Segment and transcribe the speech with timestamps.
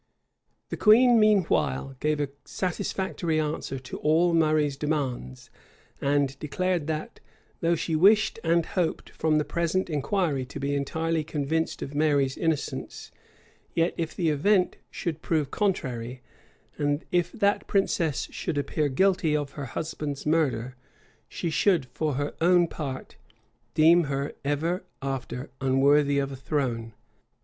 [0.69, 5.51] The queen, meanwhile, gave a satisfactory answer to all Murray's demands;
[6.01, 7.19] and declared that,
[7.59, 12.35] though she wished and hoped from the present inquiry to be entirely convinced of Mary's
[12.35, 13.11] innocence,
[13.75, 16.23] yet if the event should prove contrary,
[16.79, 20.75] and if that princess should appear guilty of her husband's murder,
[21.29, 23.17] she should, for her own part,
[23.75, 26.93] deem her ever after unworthy of a throne.